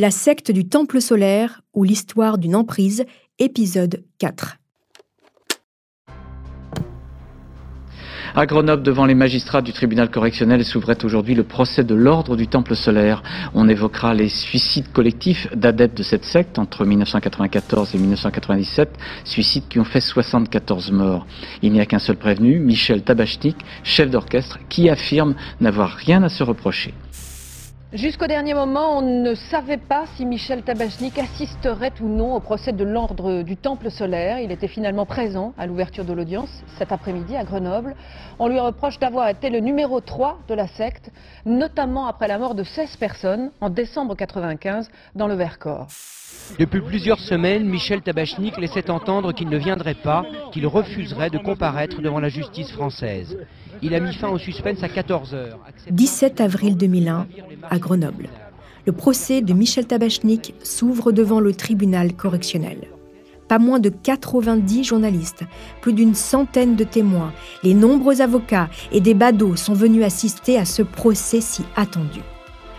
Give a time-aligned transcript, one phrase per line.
[0.00, 3.04] La secte du Temple solaire ou l'histoire d'une emprise,
[3.38, 4.56] épisode 4.
[8.34, 12.48] À Grenoble, devant les magistrats du tribunal correctionnel, s'ouvrait aujourd'hui le procès de l'ordre du
[12.48, 13.22] Temple solaire.
[13.52, 19.80] On évoquera les suicides collectifs d'adeptes de cette secte entre 1994 et 1997, suicides qui
[19.80, 21.26] ont fait 74 morts.
[21.60, 26.30] Il n'y a qu'un seul prévenu, Michel Tabachnik, chef d'orchestre, qui affirme n'avoir rien à
[26.30, 26.94] se reprocher.
[27.92, 32.72] Jusqu'au dernier moment, on ne savait pas si Michel Tabachnik assisterait ou non au procès
[32.72, 34.38] de l'ordre du Temple solaire.
[34.38, 37.96] Il était finalement présent à l'ouverture de l'audience cet après-midi à Grenoble.
[38.38, 41.10] On lui reproche d'avoir été le numéro 3 de la secte,
[41.44, 45.88] notamment après la mort de 16 personnes en décembre 1995 dans le Vercors.
[46.60, 52.00] Depuis plusieurs semaines, Michel Tabachnik laissait entendre qu'il ne viendrait pas, qu'il refuserait de comparaître
[52.00, 53.36] devant la justice française.
[53.82, 55.54] Il a mis fin au suspense à 14h.
[55.90, 57.26] 17 avril 2001,
[57.68, 58.28] à Grenoble.
[58.86, 62.88] Le procès de Michel Tabachnik s'ouvre devant le tribunal correctionnel.
[63.48, 65.42] Pas moins de 90 journalistes,
[65.80, 70.64] plus d'une centaine de témoins, les nombreux avocats et des badauds sont venus assister à
[70.64, 72.20] ce procès si attendu.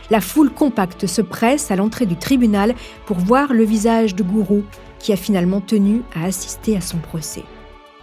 [0.10, 2.74] La foule compacte se presse à l'entrée du tribunal
[3.06, 4.64] pour voir le visage de Gourou,
[5.00, 7.44] qui a finalement tenu à assister à son procès.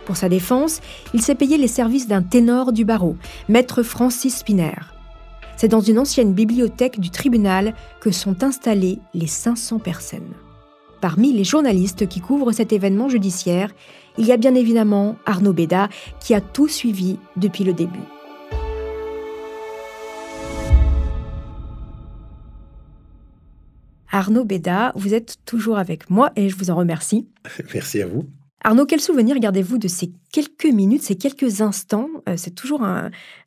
[0.09, 0.81] Pour sa défense,
[1.12, 3.19] il s'est payé les services d'un ténor du barreau,
[3.51, 4.73] maître Francis Spiner.
[5.59, 10.33] C'est dans une ancienne bibliothèque du tribunal que sont installées les 500 personnes.
[11.03, 13.70] Parmi les journalistes qui couvrent cet événement judiciaire,
[14.17, 17.98] il y a bien évidemment Arnaud Béda qui a tout suivi depuis le début.
[24.11, 27.29] Arnaud Béda, vous êtes toujours avec moi et je vous en remercie.
[27.75, 28.27] Merci à vous.
[28.64, 32.83] Arnaud, quel souvenir gardez-vous de ces quelques minutes, ces quelques instants, euh, c'est toujours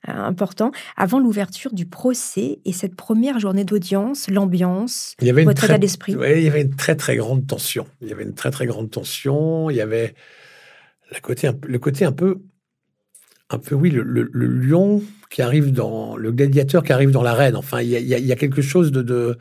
[0.06, 6.16] important, avant l'ouverture du procès et cette première journée d'audience, l'ambiance, votre état d'esprit?
[6.16, 7.88] Oui, il y avait une très très grande tension.
[8.02, 9.70] Il y avait une très très grande tension.
[9.70, 10.16] Il y avait
[11.12, 12.42] la côté, le côté un peu,
[13.50, 17.56] un peu oui, le, lion qui arrive dans, le gladiateur qui arrive dans l'arène.
[17.56, 19.38] Enfin, il y, a, quelque chose de, de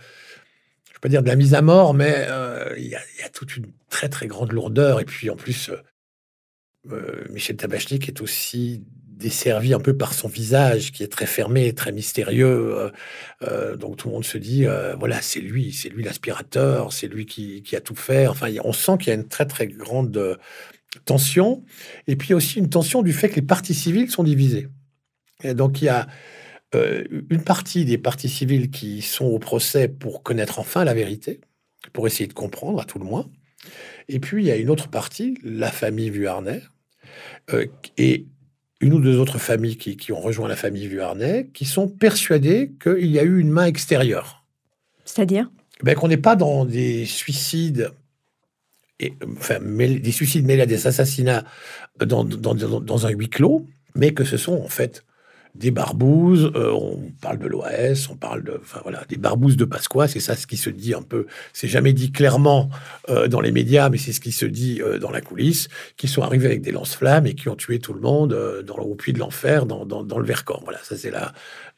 [1.00, 4.08] pas dire de la mise à mort, mais euh, il y, a toute une très
[4.08, 5.00] très grande lourdeur.
[5.00, 5.76] Et puis en plus, euh,
[6.92, 11.74] euh, Michel Tabachnik est aussi desservi un peu par son visage qui est très fermé,
[11.74, 12.90] très mystérieux.
[13.78, 14.64] donc tout le monde se dit,
[14.98, 18.26] voilà, c'est lui, c'est lui l'aspirateur, c'est lui qui, qui, a tout fait.
[18.28, 20.38] Enfin, on sent qu'il y a une très très grande
[21.04, 21.62] tension.
[22.06, 24.68] Et puis aussi une tension du fait que les partis civils sont divisés.
[25.44, 26.06] Et donc il y a
[26.74, 31.40] euh, une partie des parties civiles qui sont au procès pour connaître enfin la vérité,
[31.92, 33.28] pour essayer de comprendre à tout le moins.
[34.08, 36.62] Et puis il y a une autre partie, la famille Vuarnet,
[37.52, 37.66] euh,
[37.98, 38.26] et
[38.80, 43.10] une ou deux autres familles qui, ont rejoint la famille Vuarnet, qui sont persuadées qu'il
[43.10, 44.44] y a eu une main extérieure.
[45.04, 45.50] C'est-à-dire?
[45.82, 47.92] Ben, Qu'on n'est pas dans des suicides
[49.00, 51.44] et, enfin, des suicides mêlés à des assassinats
[51.98, 55.04] dans, dans, dans, un huis clos, mais que ce sont en fait
[55.54, 59.64] des barbouzes, euh, on parle de l'OAS, on parle de, enfin voilà, des barbouzes de
[59.64, 62.70] Pasqua, c'est ça ce qui se dit un peu, c'est jamais dit clairement
[63.08, 66.08] euh, dans les médias, mais c'est ce qui se dit euh, dans la coulisse, qui
[66.08, 69.12] sont arrivés avec des lance-flammes et qui ont tué tout le monde dans, au puits
[69.12, 70.60] de l'enfer, dans, dans, le Vercors.
[70.64, 71.32] Voilà, ça c'est la,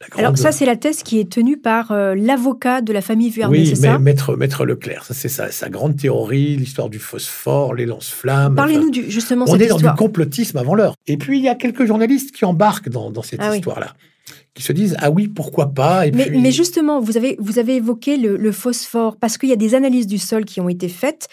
[0.09, 0.19] grande...
[0.19, 3.67] Alors ça c'est la thèse qui est tenue par l'avocat de la famille Vuarnet, oui,
[3.67, 3.97] c'est ça?
[3.97, 8.55] Maître, maître Leclerc, ça c'est sa, sa grande théorie, l'histoire du phosphore, les lance-flammes.
[8.55, 10.95] Parlez-nous justement On est dans du complotisme avant l'heure.
[11.07, 13.93] Et puis il y a quelques journalistes qui embarquent dans, dans cette ah histoire-là
[14.53, 17.75] qui se disent ah oui pourquoi pas et mais, mais, justement vous avez vous avez
[17.75, 21.27] évoqué le, phosphore parce qu'il y a des analyses du sol qui ont été faites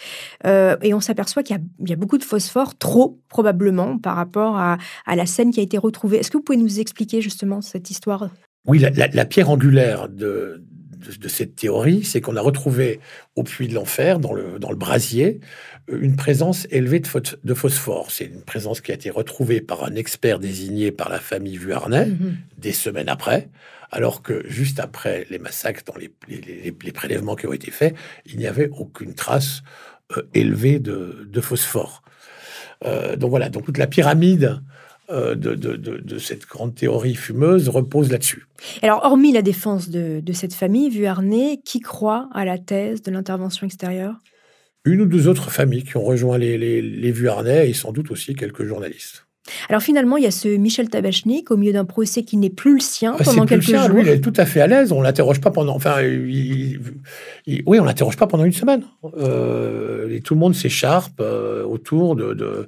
[0.45, 4.57] euh, et on s'aperçoit qu'il y, y, a beaucoup de phosphore trop probablement par rapport
[4.57, 6.17] à, à la scène qui a été retrouvée.
[6.17, 8.29] Est-ce que vous pouvez nous expliquer justement cette histoire?
[8.67, 10.63] Oui la, la pierre angulaire de,
[11.01, 12.99] de, cette théorie, c'est qu'on a retrouvé
[13.35, 15.39] au puits de l'enfer, dans le, dans le brasier,
[15.89, 17.09] euh, une présence élevée de,
[17.43, 18.11] de phosphore.
[18.11, 22.05] C'est une présence qui a été retrouvée par un expert désigné par la famille Vuarnet
[22.05, 22.37] mhm.
[22.57, 23.49] des semaines après,
[23.91, 27.95] alors que juste après les massacres, dans les, les, prélèvements qui ont été faits,
[28.25, 29.63] il n'y avait aucune trace
[30.17, 32.03] euh, élevée de, de phosphore.
[32.85, 34.61] Euh, donc voilà, donc toute la pyramide
[35.11, 38.45] euh, de, cette grande théorie fumeuse repose là-dessus.
[38.81, 43.65] Alors, hormis la défense de, cette famille, Vuarnet, qui croit à la thèse de l'intervention
[43.65, 44.15] extérieure?
[44.85, 48.35] Une ou deux autres familles qui ont rejoint les, les, Vuarnet et sans doute aussi
[48.35, 49.25] quelques journalistes.
[49.69, 52.75] Alors finalement, il y a ce Michel Tabachnik au milieu d'un procès qui n'est plus
[52.75, 53.89] le sien ah, pendant quelques jours.
[53.89, 54.91] Lui, il est tout à fait à l'aise.
[54.91, 55.75] On l'interroge pas pendant.
[55.75, 56.79] Enfin, oui,
[57.67, 58.83] on l'interroge pas pendant une semaine.
[59.17, 62.67] Euh, et tout le monde s'écharpe euh, autour de,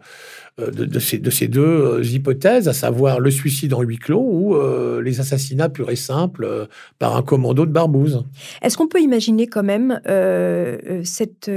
[0.58, 4.56] de, ces, de, ces, deux euh, hypothèses, à savoir le suicide en huis clos ou
[4.56, 6.68] euh, les assassinats purs et simples
[7.00, 8.24] par un commando de barbouze.
[8.62, 10.00] Est-ce qu'on peut imaginer quand même
[11.04, 11.52] cette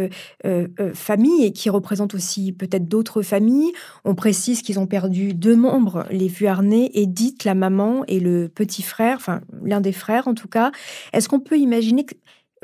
[0.94, 3.72] famille qui représente aussi peut-être d'autres familles
[4.04, 8.82] On précise qu'ils ont perdu deux membres, les Vuarnet, Edith, la maman et le petit
[8.82, 10.72] frère, enfin l'un des frères en tout cas.
[11.12, 12.14] Est-ce qu'on peut imaginer que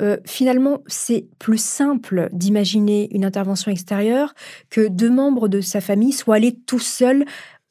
[0.03, 4.33] euh, finalement, c'est plus simple d'imaginer une intervention extérieure
[4.69, 7.25] que deux membres de sa famille soient allés tout seuls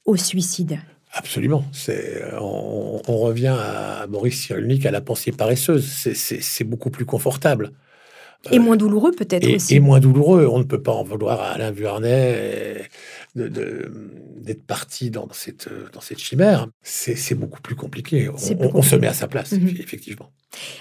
[0.06, 0.78] au suicide.
[1.12, 1.62] Absolument.
[2.40, 5.84] on, revient à Maurice Cyrulnik, à la pensée paresseuse.
[5.84, 7.72] C'est beaucoup plus confortable.
[8.50, 9.76] Et moins douloureux peut-être aussi.
[9.76, 10.48] Et moins douloureux.
[10.50, 12.88] On ne peut pas en vouloir à Alain Vuarnet
[13.36, 16.66] d'être parti dans cette, dans cette chimère.
[16.82, 18.30] C'est beaucoup plus compliqué.
[18.30, 19.68] On, se met à sa place, mhm.
[19.78, 20.30] effectivement.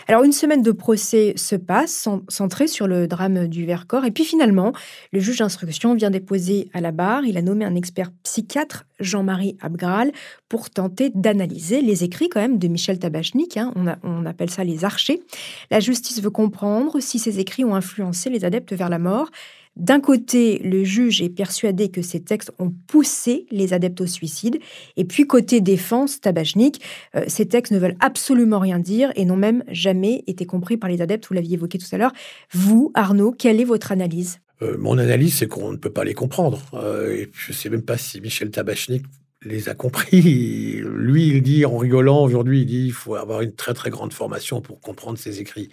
[0.08, 4.26] Alors une semaine de procès se passe, centrée sur le drame du Vercors, et puis
[4.26, 4.74] finalement,
[5.12, 9.58] le juge d'instruction vient déposer à la barre, il a nommé un expert psychiatre, Jean-Marie
[9.62, 10.12] Abgral,
[10.50, 13.72] pour tenter d'analyser les écrits quand même de Michel Tabachnik, hein.
[13.76, 15.22] on, on appelle ça les archers.
[15.70, 19.30] La justice veut comprendre si ces écrits ont influencé les adeptes vers la mort,
[19.78, 24.60] d'un côté, le juge est persuadé que ces textes ont poussé les adeptes au suicide,
[24.98, 26.82] et puis côté défense, Tabachnik,
[27.16, 30.90] euh, ces textes ne veulent absolument rien dire et n'ont même jamais été compris par
[30.90, 32.12] les adeptes, vous l'aviez évoqué tout à l'heure.
[32.52, 34.40] Vous, Arnaud, quelle est votre analyse?
[34.62, 36.62] Euh, Mon analyse, c'est qu'on ne peut pas les comprendre.
[36.74, 39.04] Euh, je ne sais même pas si Michel Tabachnik
[39.44, 40.22] les a compris.
[40.84, 44.14] Lui, il dit en rigolant aujourd'hui, il dit il faut avoir une très très grande
[44.14, 45.70] formation pour comprendre ses écrits.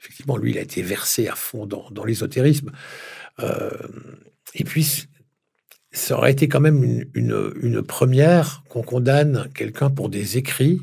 [0.00, 2.72] Effectivement, lui, il a été versé à fond dans l'ésotérisme.
[3.40, 3.70] Euh,
[4.54, 5.06] et puis,
[5.92, 10.80] ça aurait été quand même une, première qu'on condamne quelqu'un pour des écrits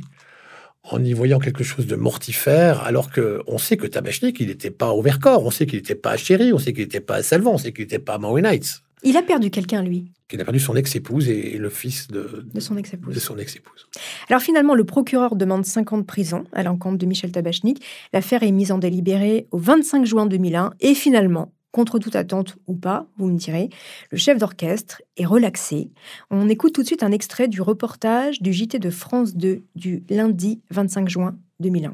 [0.84, 4.92] en y voyant quelque chose de mortifère, alors qu'on sait que Tabachnik, il n'était pas
[4.92, 7.24] au Vercors, on sait qu'il n'était pas à Chéry, on sait qu'il n'était pas à
[7.24, 8.81] Salvan, on sait qu'il n'était pas à Maui Heights.
[9.04, 10.12] Il a perdu quelqu'un, lui.
[10.31, 13.16] Il a perdu son ex-épouse et le fils de, de son ex-épouse.
[13.16, 13.88] De son ex-épouse.
[14.30, 17.84] Alors finalement, le procureur demande 5 ans de prison à l'encontre de Michel Tabachnik.
[18.13, 22.75] L'affaire est mise en délibéré au 25 juin 2001 et finalement, contre toute attente ou
[22.75, 23.69] pas, vous me direz,
[24.12, 25.92] le chef d'orchestre est relaxé.
[26.31, 30.04] On écoute tout de suite un extrait du reportage du JT de France 2 du
[30.10, 31.94] lundi 25 juin 2001.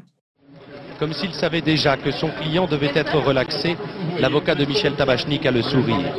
[0.98, 3.76] Comme s'il savait déjà que son client devait être relaxé,
[4.18, 6.14] l'avocat de Michel Tabachnik a le sourire.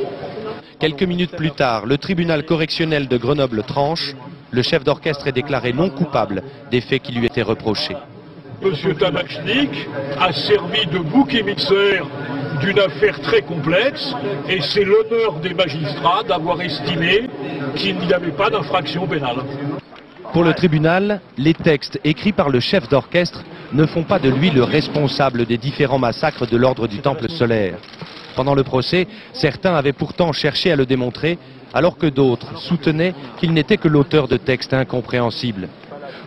[0.79, 4.13] Quelques minutes plus tard, le tribunal correctionnel de Grenoble tranche.
[4.51, 7.97] Le chef d'orchestre est déclaré non coupable des faits qui lui étaient reprochés.
[8.61, 9.71] Monsieur Tabachnik
[10.19, 12.05] a servi de bouc émissaire
[12.59, 14.13] d'une affaire très complexe
[14.49, 17.29] et c'est l'honneur des magistrats d'avoir estimé
[17.75, 19.37] qu'il n'y avait pas d'infraction pénale.
[20.33, 23.43] Pour le tribunal, les textes écrits par le chef d'orchestre
[23.73, 27.77] ne font pas de lui le responsable des différents massacres de l'ordre du Temple solaire.
[28.35, 31.37] Pendant le procès, certains avaient pourtant cherché à le démontrer,
[31.73, 35.69] alors que d'autres soutenaient qu'il n'était que l'auteur de textes incompréhensibles.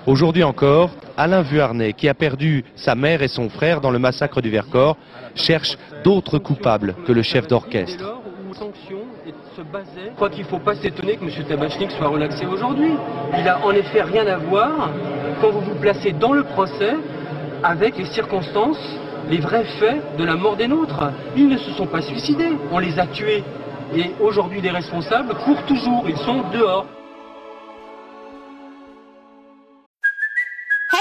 [0.06, 4.40] Aujourd'hui encore, Alain Vuarnet, qui a perdu sa mère et son frère dans le massacre
[4.40, 4.96] du Vercors,
[5.34, 8.20] cherche d'autres coupables que le chef d'orchestre.
[9.56, 11.30] Je crois qu'il ne faut pas s'étonner que M.
[11.48, 12.92] Tabachnik soit relaxé aujourd'hui.
[13.36, 14.90] Il n'a en effet rien à voir
[15.40, 16.94] quand vous vous placez dans le procès
[17.62, 18.80] avec les circonstances,
[19.28, 21.10] les vrais faits de la mort des nôtres.
[21.36, 23.44] Ils ne se sont pas suicidés, on les a tués.
[23.94, 26.86] Et aujourd'hui, les responsables courent toujours, ils sont dehors.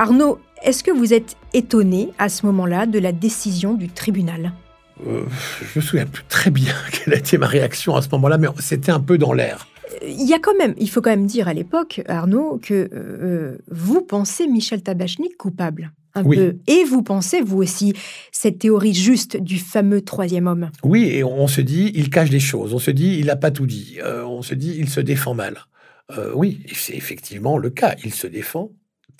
[0.00, 4.54] Arnaud, est-ce que vous êtes étonné à ce moment-là de la décision du tribunal?
[5.06, 5.24] Euh,
[5.74, 8.48] Je me souviens plus très bien quelle a été ma réaction à ce moment-là, mais
[8.60, 9.68] c'était un peu dans l'air.
[10.02, 13.58] Il y a quand même, il faut quand même dire à l'époque, Arnaud, que euh,
[13.70, 15.92] vous pensez Michel Tabachnik coupable.
[16.14, 16.56] Un peu.
[16.66, 17.92] Et vous pensez, vous aussi,
[18.32, 20.70] cette théorie juste du fameux troisième homme?
[20.82, 22.72] Oui, et on se dit, il cache des choses.
[22.72, 23.98] On se dit, il n'a pas tout dit.
[24.02, 25.58] Euh, on se dit, il se défend mal.
[26.34, 27.96] oui, c'est effectivement le cas.
[28.02, 28.70] Il se défend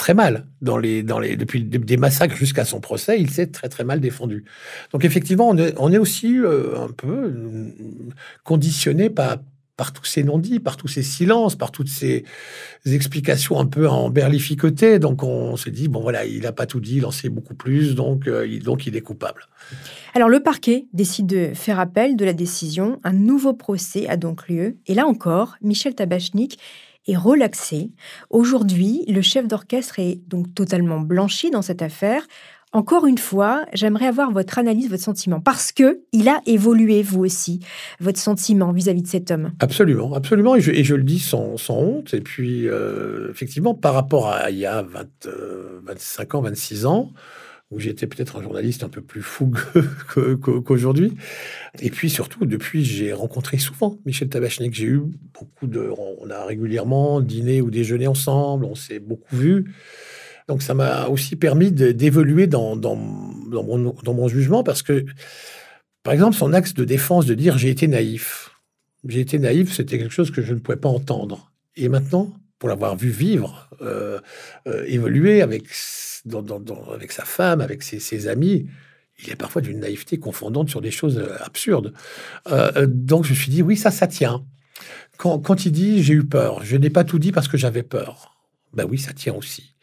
[0.01, 0.47] très mal.
[0.63, 4.01] Dans les, dans les, depuis des massacres jusqu'à son procès, il s'est très très mal
[4.01, 4.45] défendu.
[4.93, 7.69] Donc effectivement, on est, aussi euh, un peu euh,
[8.43, 9.37] conditionné par,
[9.77, 12.25] par tous ces non-dits, par tous ces silences, par toutes ces
[12.87, 14.99] explications un peu en berlificotées.
[14.99, 17.55] Donc on s'est dit, bon voilà, il n'a pas tout dit, il en sait beaucoup
[17.55, 19.49] plus, donc, euh, il, donc il est coupable.
[20.15, 23.01] Alors le parquet décide de faire appel de la décision.
[23.05, 24.79] Un nouveau procès a donc lieu.
[24.87, 26.59] Et là encore, Michel Tabachnik
[27.17, 27.91] relaxé.
[28.31, 32.23] Aujourd'hui, le chef d'orchestre est donc totalement blanchi dans cette affaire.
[32.73, 37.25] Encore une fois, j'aimerais avoir votre analyse, votre sentiment, parce que il a évolué, vous
[37.25, 37.59] aussi,
[37.99, 39.51] votre sentiment vis-à-vis de cet homme.
[39.59, 42.15] Absolument, absolument, et je, le dis sans, honte.
[42.15, 47.13] Et puis, euh, effectivement, par rapport à il y a 25 euh, ans, 26 ans,
[47.71, 49.89] où j'étais peut-être un journaliste un peu plus fougueux
[50.65, 51.13] qu'aujourd'hui.
[51.81, 54.75] Et puis surtout, depuis, j'ai rencontré souvent Michel Tabachnik.
[54.75, 55.89] J'ai eu beaucoup de...
[56.21, 59.73] On a régulièrement dîné ou déjeuné ensemble, on s'est beaucoup vus.
[60.49, 65.05] Donc ça m'a aussi permis d'évoluer dans, dans, mon, jugement parce que,
[66.03, 68.51] par exemple, son axe de défense de dire j'ai été naïf.
[69.07, 71.53] J'ai été naïf, c'était quelque chose que je ne pouvais pas entendre.
[71.77, 74.21] Et maintenant, pour l'avoir vu vivre, euh,
[74.69, 78.67] euh, évoluer avec, sa femme, avec ses, amis,
[79.19, 81.95] il est parfois d'une naïveté confondante sur des choses euh, absurdes.
[82.87, 84.45] donc je me suis dit, oui, ça, ça tient.
[85.17, 88.37] Quand, il dit j'ai eu peur, je n'ai pas tout dit parce que j'avais peur.
[88.73, 89.75] Ben oui, ça tient aussi.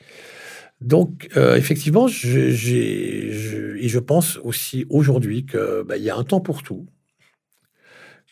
[0.81, 2.39] Donc, effectivement, je,
[3.77, 6.87] et je pense aussi aujourd'hui qu'il bah, y a un temps pour tout.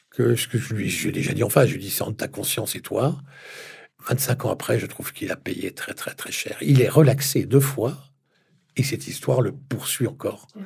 [0.10, 2.18] Que ce que je lui ai déjà dit en face, je lui dit c'est entre
[2.18, 3.22] ta conscience et toi.
[4.08, 6.58] 25 ans après, je trouve qu'il a payé très, très, très cher.
[6.62, 7.98] Il est relaxé deux fois
[8.76, 10.48] et cette histoire le poursuit encore.
[10.56, 10.62] Mmh.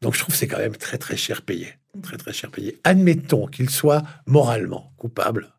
[0.00, 1.74] Donc, je trouve que c'est quand même très, très cher payé.
[2.02, 2.80] Très, très cher payé.
[2.84, 5.52] Admettons qu'il soit moralement coupable.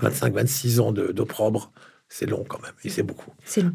[0.00, 1.72] 25, 26 ans d'opprobre
[2.10, 3.30] c'est long quand même, et c'est beaucoup.
[3.44, 3.72] C'est long.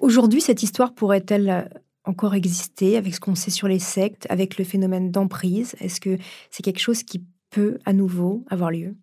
[0.00, 1.62] Aujourd'hui, cette histoire pourrait-elle euh,
[2.04, 5.76] encore exister avec ce qu'on sait sur les sectes, avec le phénomène d'emprise?
[5.80, 6.18] Est-ce que
[6.50, 8.96] c'est quelque chose qui peut à nouveau avoir lieu?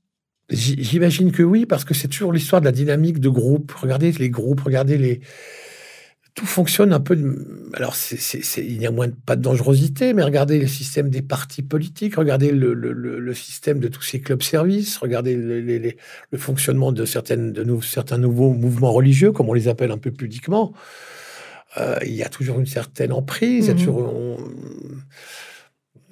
[0.52, 3.72] J'imagine que oui, parce que c'est toujours l'histoire de la dynamique de groupe.
[3.72, 5.22] Regardez les groupes, regardez les,
[6.34, 7.18] tout fonctionne un peu.
[7.74, 7.96] Alors,
[8.58, 12.52] il n'y a moins pas de dangerosité, mais regardez le système des partis politiques, regardez
[12.52, 18.92] le, système de tous ces clubs-services, regardez le fonctionnement de, certaines, de certains nouveaux mouvements
[18.92, 20.74] religieux, comme on les appelle un peu pudiquement.
[21.78, 23.70] Euh, il y a toujours une certaine emprise.
[23.70, 24.38] Mmh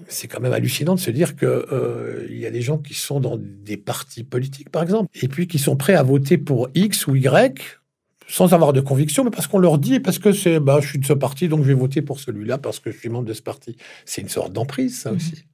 [0.08, 3.20] c'est quand même hallucinant de se dire qu'il euh, y a des gens qui sont
[3.20, 7.08] dans des partis politiques, par exemple, et puis qui sont prêts à voter pour X
[7.08, 7.80] ou Y
[8.28, 11.00] sans avoir de conviction, mais parce qu'on leur dit, parce que c'est, bah, je suis
[11.00, 13.34] de ce parti, donc je vais voter pour celui-là parce que je suis membre de
[13.34, 13.76] ce parti.
[14.06, 15.16] C'est une sorte d'emprise, ça mmh.
[15.16, 15.46] aussi.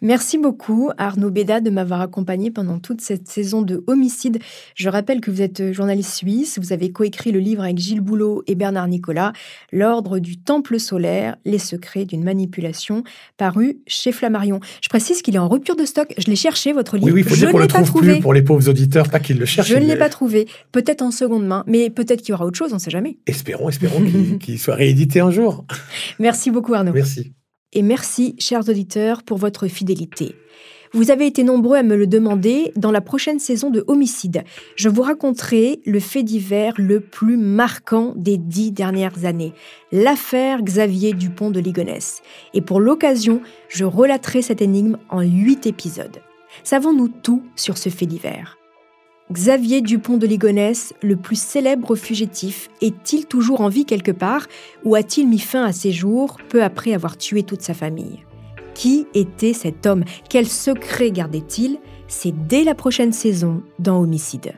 [0.00, 4.38] Merci beaucoup Arnaud Béda de m'avoir accompagné pendant toute cette saison de Homicide.
[4.74, 8.42] Je rappelle que vous êtes journaliste suisse, vous avez coécrit le livre avec Gilles Boulot
[8.46, 9.32] et Bernard Nicolas,
[9.70, 13.04] L'ordre du temple solaire, les secrets d'une manipulation,
[13.36, 14.60] paru chez Flammarion.
[14.82, 17.06] Je précise qu'il est en rupture de stock, je l'ai cherché votre livre.
[17.06, 19.38] Oui, oui, il faut dire qu'on le trouve plus pour les pauvres auditeurs, pas qu'ils
[19.38, 19.68] le cherchent.
[19.68, 22.58] Je ne l'ai pas trouvé, peut-être en seconde main, mais peut-être qu'il y aura autre
[22.58, 23.18] chose, on ne sait jamais.
[23.26, 24.02] Espérons, espérons
[24.40, 25.64] qu'il soit réédité un jour.
[26.18, 26.92] Merci beaucoup Arnaud.
[26.92, 27.32] Merci
[27.72, 30.34] et merci, chers auditeurs, pour votre fidélité.
[30.94, 34.44] Vous avez été nombreux à me le demander dans la prochaine saison de Homicide.
[34.76, 39.54] Je vous raconterai le fait divers le plus marquant des dix dernières années,
[39.90, 42.20] l'affaire Xavier Dupont de Ligonnès.
[42.52, 46.20] Et pour l'occasion, je relaterai cette énigme en huit épisodes.
[46.62, 48.61] Savons-nous tout sur ce fait divers?
[49.30, 54.46] Xavier Dupont de Ligonnès, le plus célèbre fugitif, est-il toujours en vie quelque part
[54.84, 58.24] ou a-t-il mis fin à ses jours peu après avoir tué toute sa famille?
[58.74, 60.04] Qui était cet homme?
[60.28, 61.78] Quel secret gardait-il?
[62.08, 64.52] C'est dès la prochaine saison dans Homicide.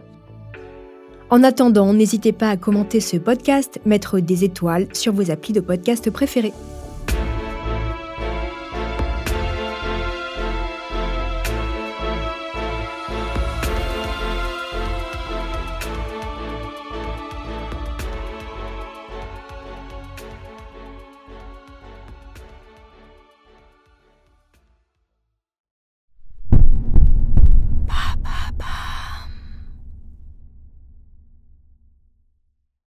[1.31, 5.61] En attendant, n'hésitez pas à commenter ce podcast, mettre des étoiles sur vos applis de
[5.61, 6.53] podcast préférés.